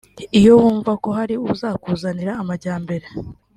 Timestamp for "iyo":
0.39-0.51